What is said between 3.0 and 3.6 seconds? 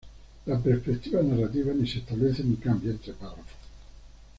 párrafos.